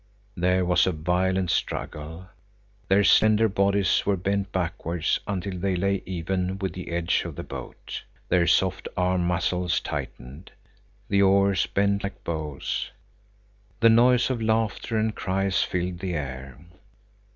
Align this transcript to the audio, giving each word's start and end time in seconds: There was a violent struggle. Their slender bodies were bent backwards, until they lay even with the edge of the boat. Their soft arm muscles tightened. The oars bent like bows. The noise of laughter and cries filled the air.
There 0.35 0.65
was 0.65 0.87
a 0.87 0.91
violent 0.93 1.51
struggle. 1.51 2.25
Their 2.87 3.03
slender 3.03 3.47
bodies 3.47 4.03
were 4.03 4.17
bent 4.17 4.51
backwards, 4.51 5.19
until 5.27 5.59
they 5.59 5.75
lay 5.75 6.01
even 6.07 6.57
with 6.57 6.73
the 6.73 6.89
edge 6.89 7.23
of 7.23 7.35
the 7.35 7.43
boat. 7.43 8.01
Their 8.27 8.47
soft 8.47 8.87
arm 8.97 9.21
muscles 9.27 9.79
tightened. 9.79 10.53
The 11.07 11.21
oars 11.21 11.67
bent 11.67 12.03
like 12.03 12.23
bows. 12.23 12.89
The 13.79 13.89
noise 13.89 14.31
of 14.31 14.41
laughter 14.41 14.97
and 14.97 15.13
cries 15.13 15.61
filled 15.61 15.99
the 15.99 16.15
air. 16.15 16.57